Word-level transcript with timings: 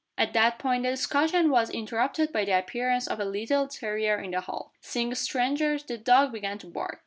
At 0.17 0.33
that 0.33 0.57
point 0.57 0.81
the 0.81 0.89
discussion 0.89 1.51
was 1.51 1.69
interrupted 1.69 2.33
by 2.33 2.43
the 2.43 2.57
appearance 2.57 3.05
of 3.05 3.19
a 3.19 3.23
little 3.23 3.67
terrier 3.67 4.17
in 4.17 4.31
the 4.31 4.41
hall. 4.41 4.73
Seeing 4.81 5.13
strangers, 5.13 5.83
the 5.83 5.99
dog 5.99 6.31
began 6.31 6.57
to 6.57 6.65
bark. 6.71 6.99